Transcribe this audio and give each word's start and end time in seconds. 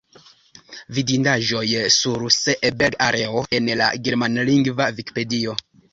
Vidindaĵoj 0.97 1.67
sur 1.97 2.25
Seeberg-areo 2.37 3.47
en 3.59 3.69
la 3.83 3.91
germanlingva 4.09 4.89
Vikipedio. 5.01 5.55